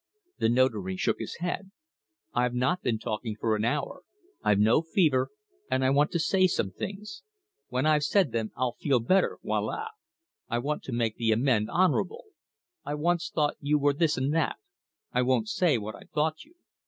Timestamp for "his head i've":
1.19-2.55